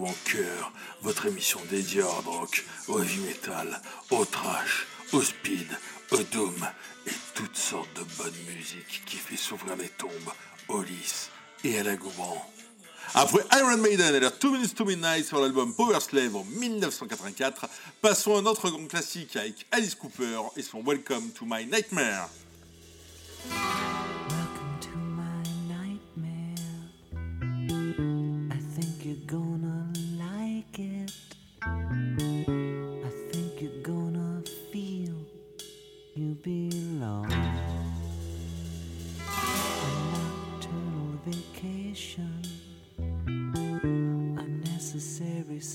[0.00, 0.70] Crazy Walker,
[1.02, 3.80] votre émission dédiée au rock, au heavy metal,
[4.10, 5.68] au trash, au speed,
[6.12, 6.66] au doom
[7.06, 10.10] et toutes sortes de bonne musique qui fait s'ouvrir les tombes
[10.68, 11.30] au lys
[11.64, 12.50] et à l'agouement.
[13.14, 17.68] Après Iron Maiden et leur Two Minutes to Midnight sur l'album Power Slave en 1984,
[18.00, 22.28] passons à un autre grand classique avec Alice Cooper et son Welcome to My Nightmare.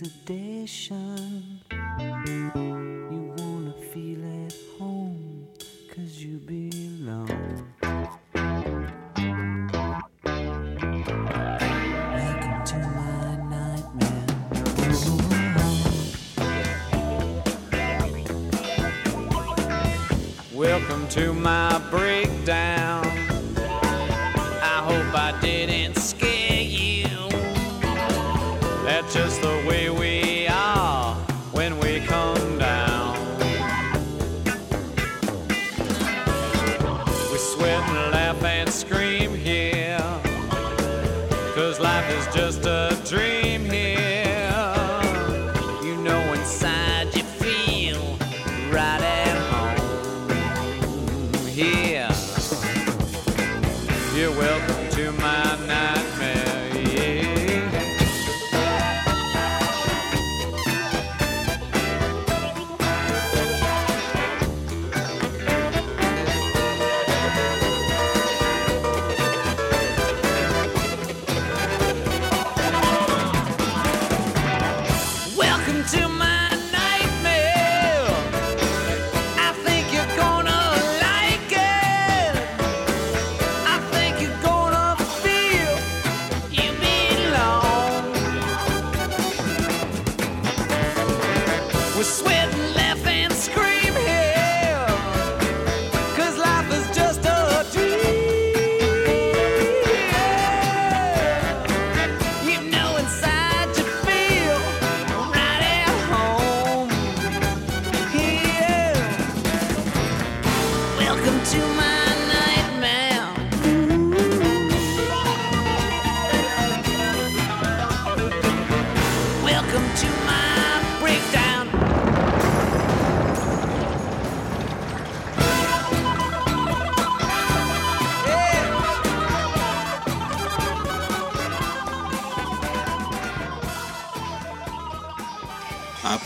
[0.05, 0.44] today.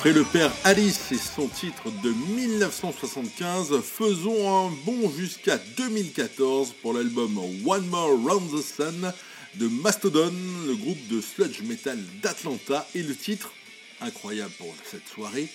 [0.10, 6.94] Après le père Alice et son titre de 1975, faisons un bond jusqu'à 2014 pour
[6.94, 9.14] l'album One More Round the Sun
[9.58, 10.34] de Mastodon,
[10.66, 13.54] le groupe de sludge metal d'Atlanta, et le titre,
[14.02, 15.48] incroyable pour cette soirée,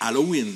[0.00, 0.52] Halloween.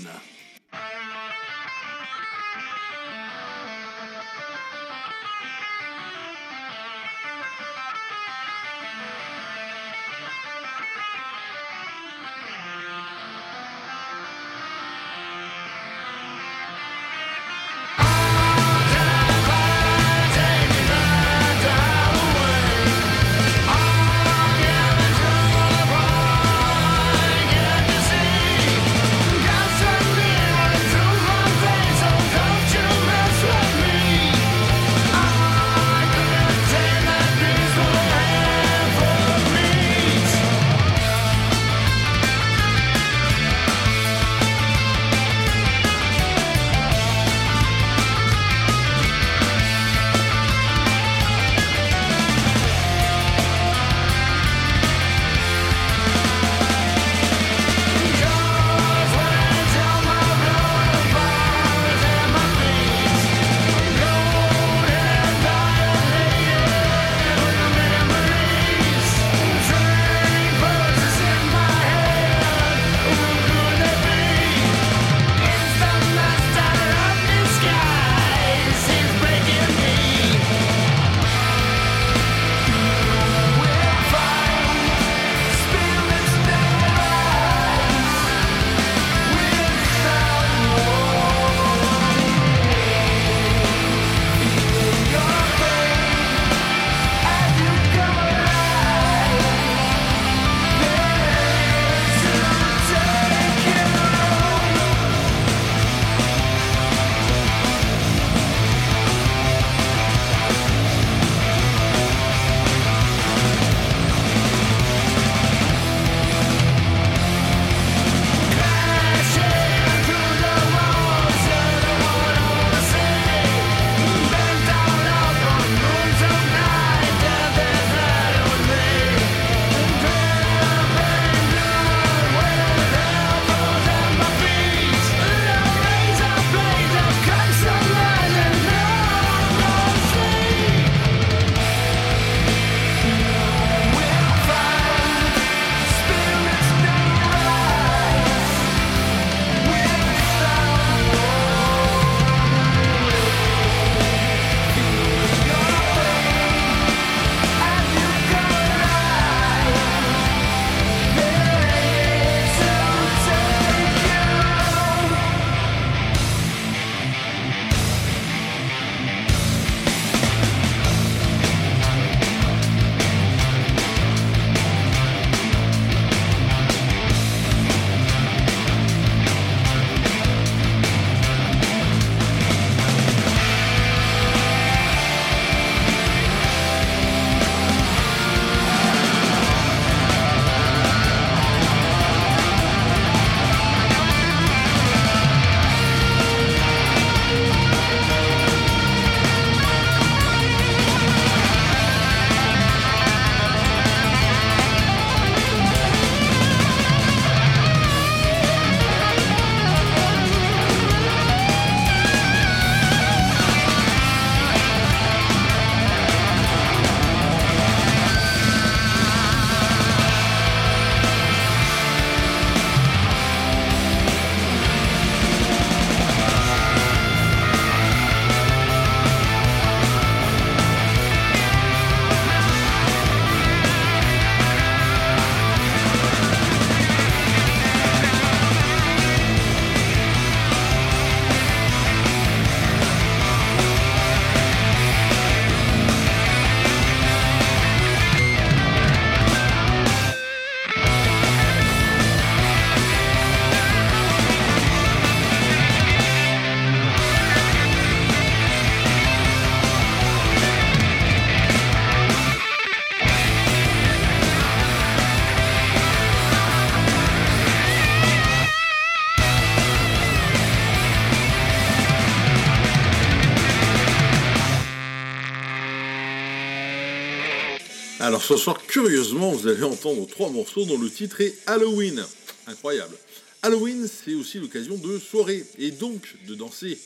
[278.29, 282.05] Ce soir, curieusement, vous allez entendre trois morceaux dont le titre est Halloween.
[282.47, 282.95] Incroyable.
[283.41, 286.79] Halloween, c'est aussi l'occasion de soirée et donc de danser.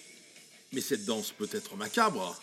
[0.72, 2.40] Mais cette danse peut être macabre.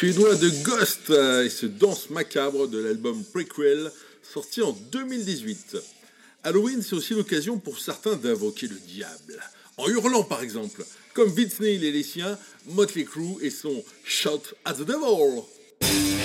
[0.00, 5.76] Suédois de Ghost euh, et ce danse macabre de l'album Prequel sorti en 2018.
[6.42, 9.38] Halloween, c'est aussi l'occasion pour certains d'invoquer le diable.
[9.76, 14.54] En hurlant par exemple, comme Vince Neil et les siens, Motley Crue et son Shout
[14.64, 15.42] at the Devil.
[15.82, 16.19] the devil!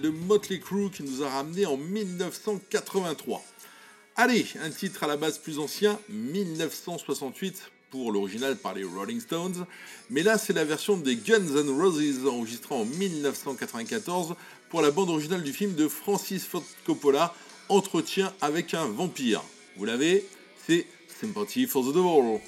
[0.00, 3.42] De Motley Crue qui nous a ramené en 1983.
[4.16, 9.66] Allez, un titre à la base plus ancien, 1968 pour l'original par les Rolling Stones,
[10.10, 14.34] mais là c'est la version des Guns N' Roses enregistrée en 1994
[14.68, 17.34] pour la bande originale du film de Francis Ford Coppola,
[17.68, 19.42] Entretien avec un vampire.
[19.76, 20.26] Vous l'avez
[20.66, 20.86] C'est
[21.20, 22.40] Sympathy for the Devil.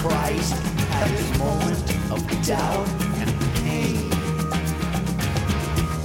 [0.00, 0.54] Christ
[0.92, 1.76] at his moment
[2.10, 2.88] of doubt
[3.20, 4.08] and pain.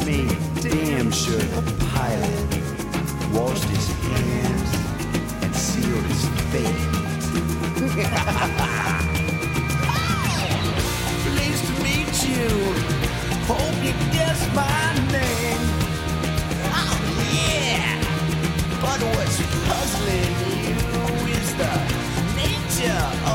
[0.06, 1.62] Made damn sure the
[1.94, 2.48] pilot
[3.32, 4.72] washed his hands
[5.44, 6.82] and sealed his fate.
[11.24, 12.50] Pleased to meet you.
[13.48, 15.64] Hope you guess my name.
[16.68, 17.00] Oh
[17.32, 17.96] yeah.
[18.82, 20.76] But what's puzzling you
[21.32, 21.74] is the
[22.36, 23.35] nature of.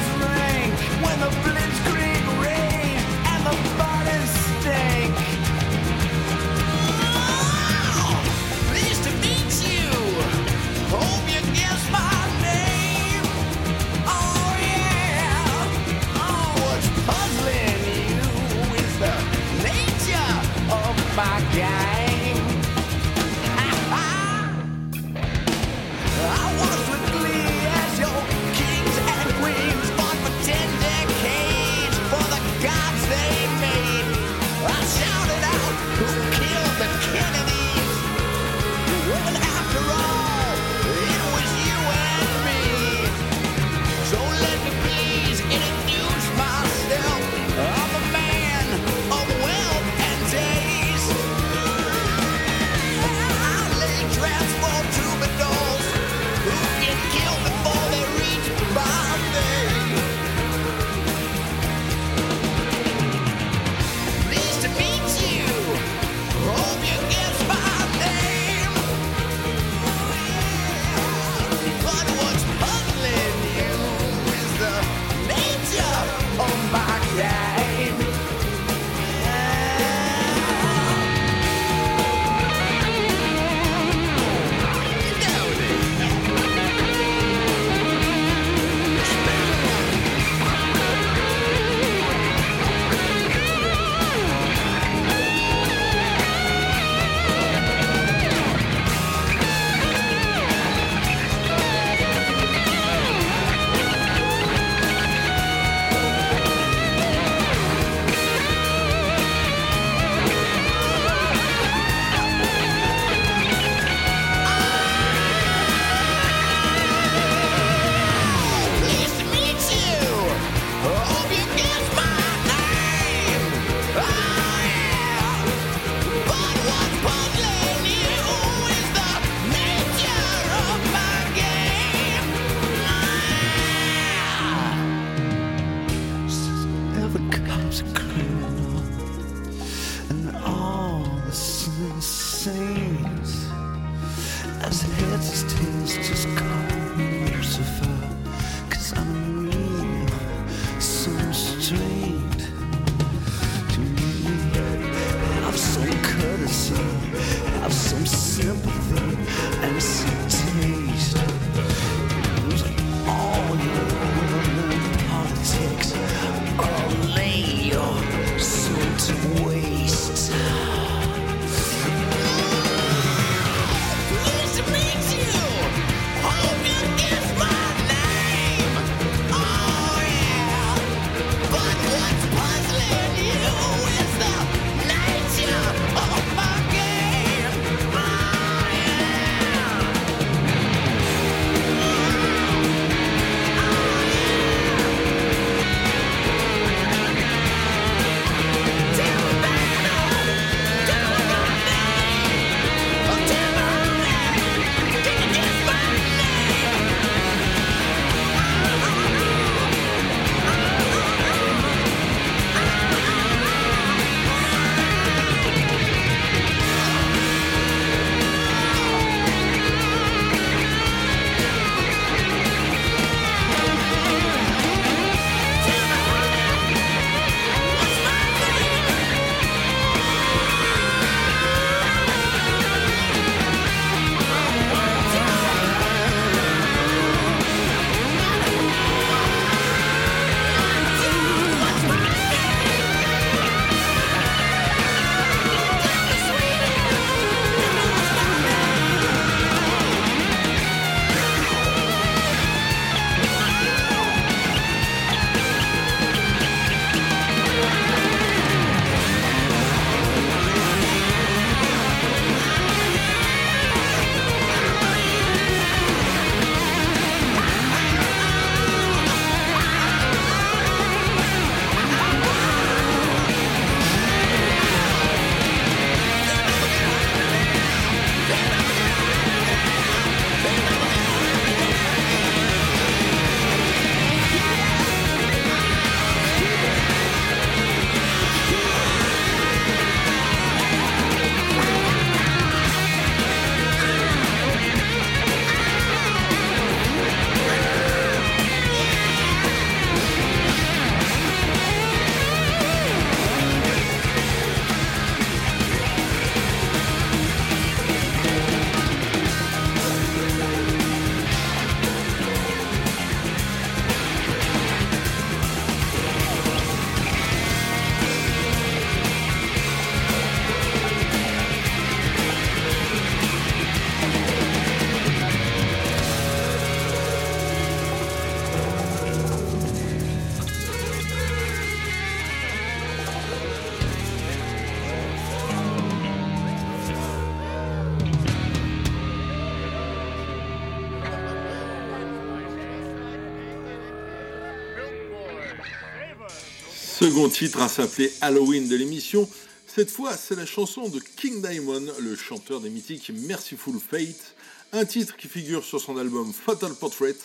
[347.01, 349.27] Second titre à s'appeler Halloween de l'émission.
[349.65, 354.35] Cette fois, c'est la chanson de King Diamond, le chanteur des mythiques Merciful Fate,
[354.71, 357.15] un titre qui figure sur son album Fatal Portrait,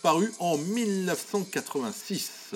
[0.00, 2.54] paru en 1986.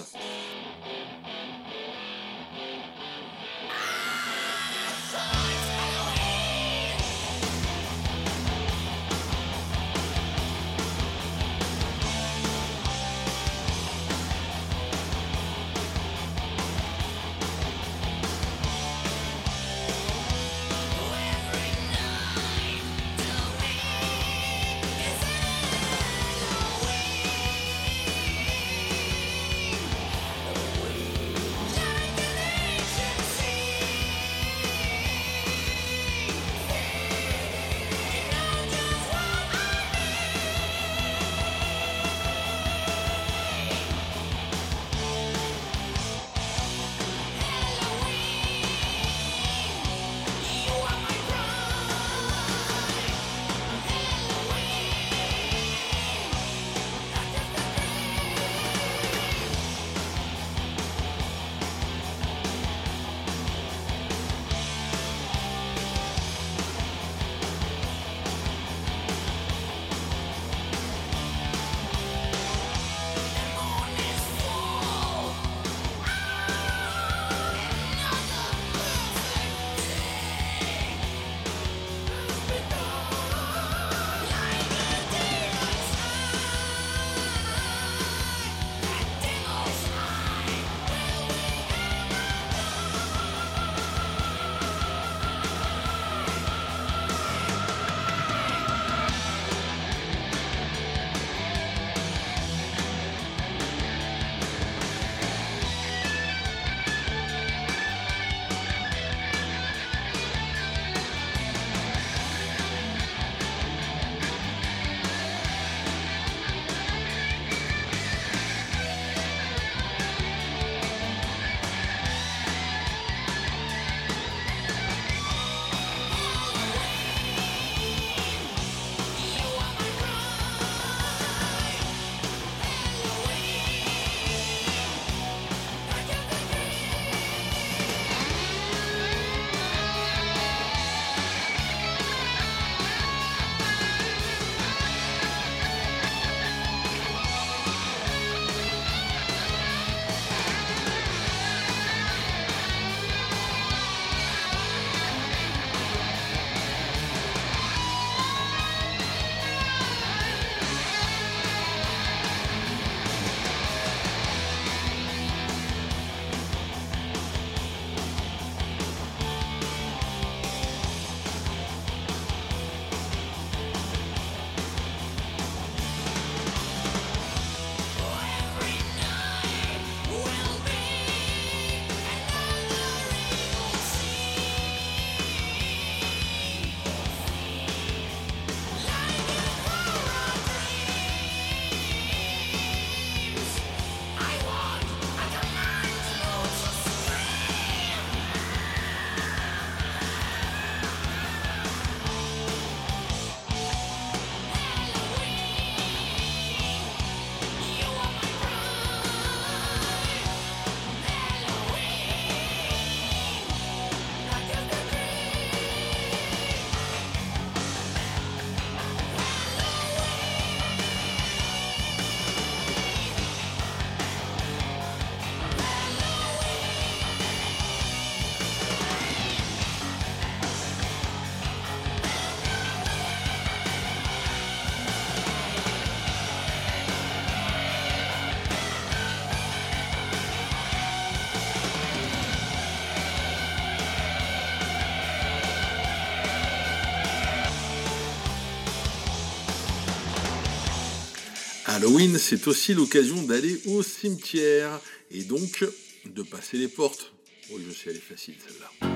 [251.83, 255.65] Halloween, c'est aussi l'occasion d'aller au cimetière et donc
[256.07, 257.13] de passer les portes.
[257.51, 258.92] Oui, je sais, elle est facile celle-là.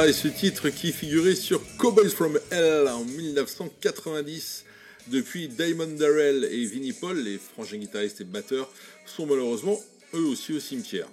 [0.00, 4.64] Et ce titre qui figurait sur Cowboys from Hell en 1990.
[5.08, 8.72] Depuis, Damon Darrell et Vinnie Paul, les frangins guitaristes et batteurs,
[9.04, 9.78] sont malheureusement
[10.14, 11.06] eux aussi au cimetière.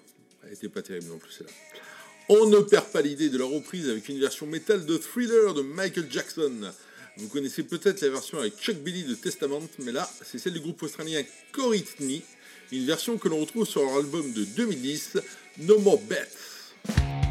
[0.44, 1.52] Elle était pas terrible non plus celle-là.
[2.30, 5.62] On ne perd pas l'idée de la reprise avec une version métal de Thriller de
[5.62, 6.72] Michael Jackson.
[7.18, 10.62] Vous connaissez peut-être la version avec Chuck Billy de Testament, mais là, c'est celle du
[10.62, 11.22] groupe australien
[11.52, 12.24] Coritney,
[12.72, 15.18] une version que l'on retrouve sur leur album de 2010,
[15.60, 17.29] No More Bets.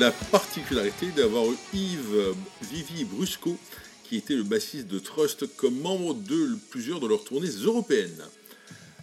[0.00, 2.34] La particularité d'avoir eu Yves
[2.72, 3.58] Vivi Brusco,
[4.02, 8.22] qui était le bassiste de Trust, comme membre de plusieurs de leurs tournées européennes.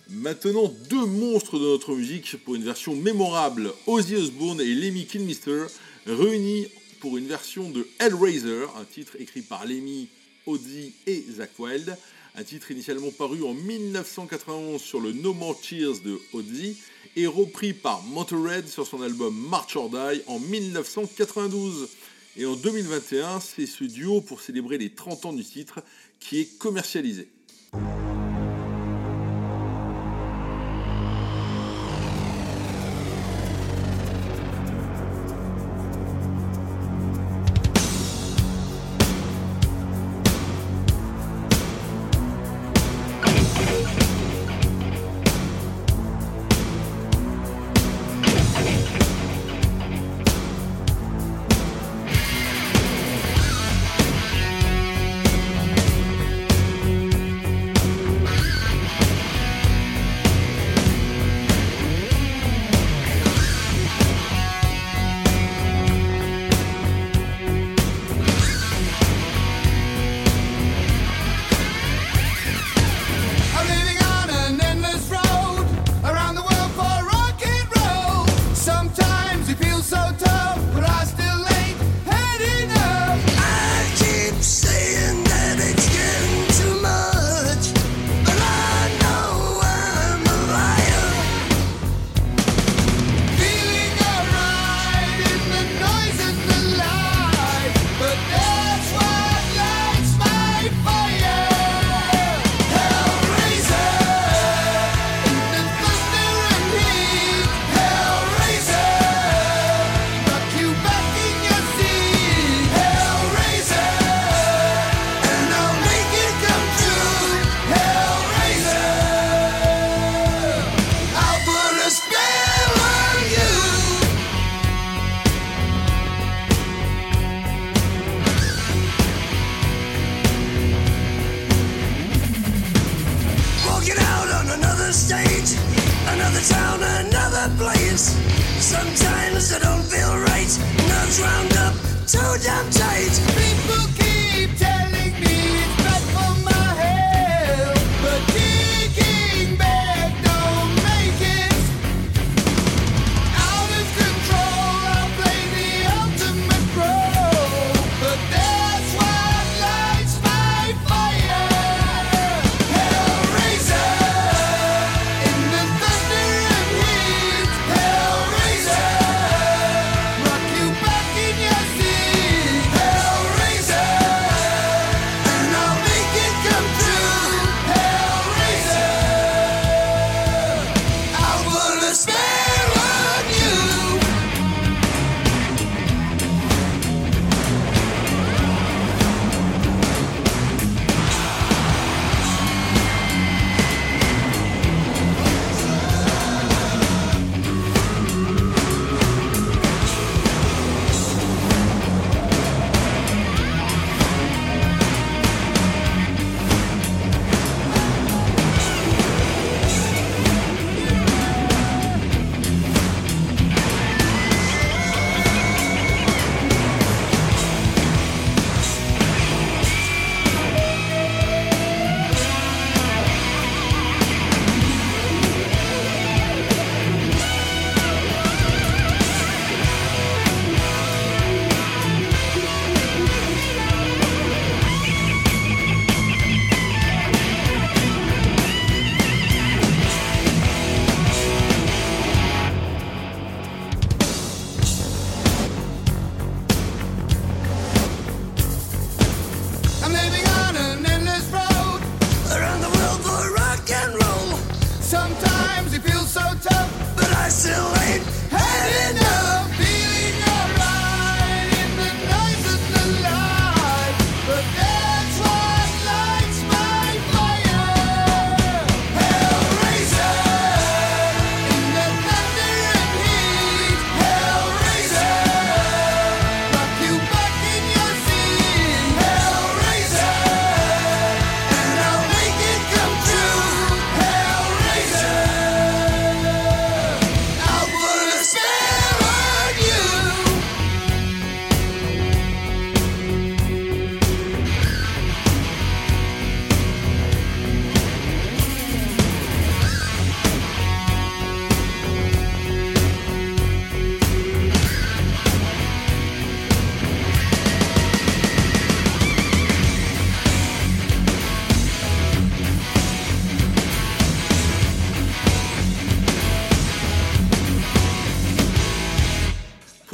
[0.10, 5.68] Maintenant, deux monstres de notre musique pour une version mémorable, Ozzy Osbourne et Lemmy Kilmister,
[6.08, 6.68] réunis
[7.00, 10.08] pour une version de Hellraiser, un titre écrit par Lemmy,
[10.48, 11.96] Ozzy et Zach Wild,
[12.34, 16.76] un titre initialement paru en 1991 sur le No More Cheers de Ozzy
[17.18, 21.90] et repris par Motorhead sur son album March or Die en 1992.
[22.38, 25.80] Et en 2021, c'est ce duo pour célébrer les 30 ans du titre
[26.20, 27.28] qui est commercialisé.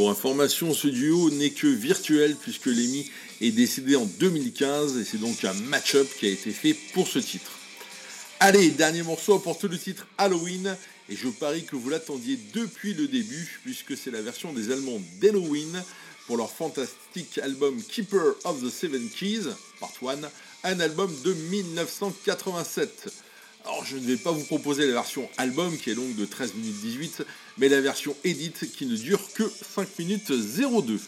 [0.04, 5.18] Pour information, ce duo n'est que virtuel puisque Lemmy est décédé en 2015 et c'est
[5.18, 7.50] donc un match-up qui a été fait pour ce titre.
[8.42, 10.76] Allez, dernier morceau pour le titre Halloween
[11.08, 15.00] et je parie que vous l'attendiez depuis le début puisque c'est la version des Allemands
[15.22, 15.82] d'Halloween
[16.28, 19.46] pour leur fantastique album Keeper of the Seven Keys,
[19.80, 20.18] part 1,
[20.66, 23.10] un album de 1987.
[23.64, 26.56] Alors je ne vais pas vous proposer la version album qui est longue de 13
[26.56, 27.26] minutes 18,
[27.58, 29.44] mais la version edit qui ne dure que
[29.76, 31.00] 5 minutes 02.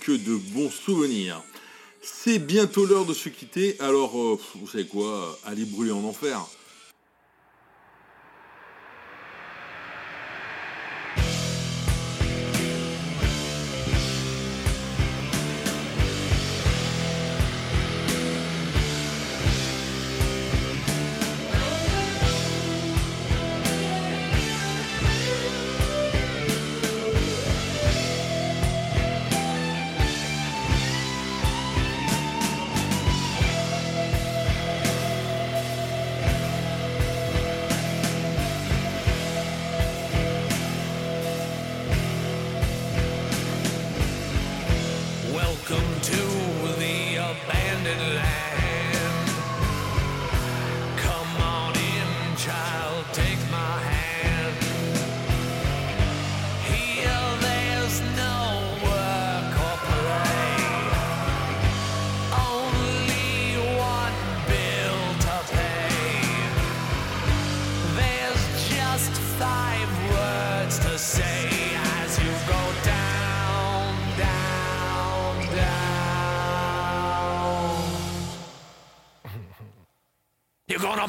[0.00, 1.42] Que de bons souvenirs.
[2.00, 6.40] C'est bientôt l'heure de se quitter, alors euh, vous savez quoi, allez brûler en enfer.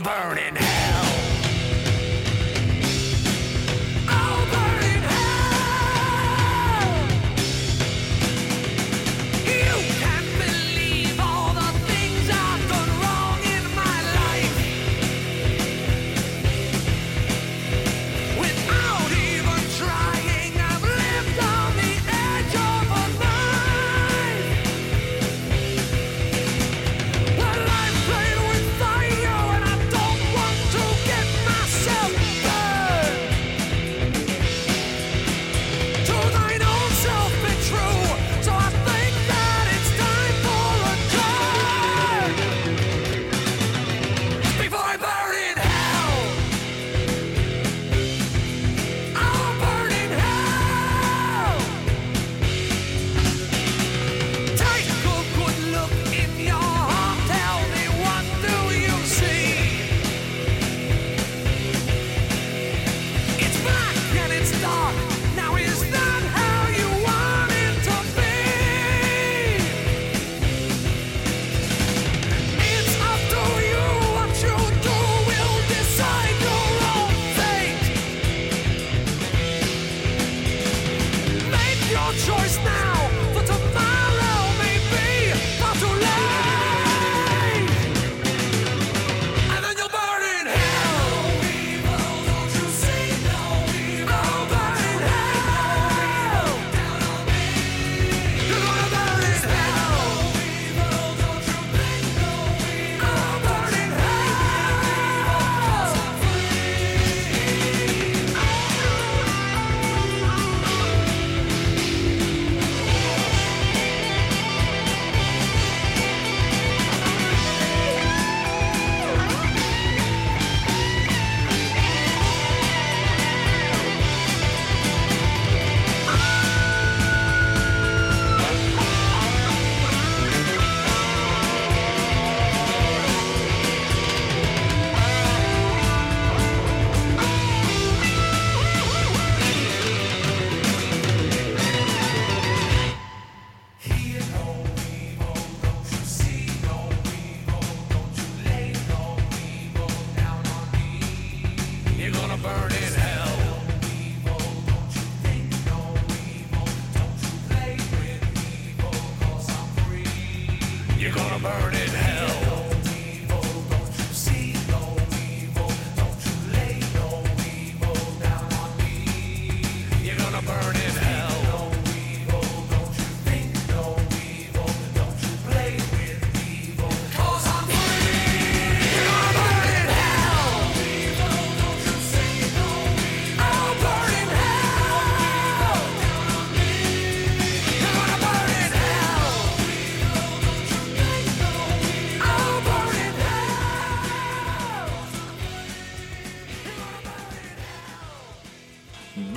[0.03, 0.46] Burning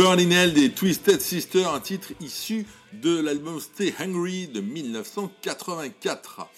[0.03, 6.48] Hell des Twisted Sisters, un titre issu de l'album Stay Hungry de 1984.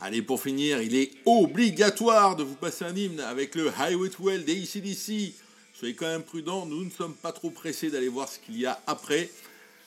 [0.00, 4.30] Allez, pour finir, il est obligatoire de vous passer un hymne avec le Highway to
[4.30, 5.34] Hell des ACDC.
[5.74, 8.64] Soyez quand même prudents, nous ne sommes pas trop pressés d'aller voir ce qu'il y
[8.64, 9.28] a après.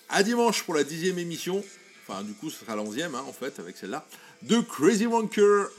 [0.10, 1.64] À dimanche pour la dixième émission.
[2.08, 4.06] Enfin, du coup, ce sera la hein, en fait, avec celle-là.
[4.44, 5.70] De Crazy Wonker.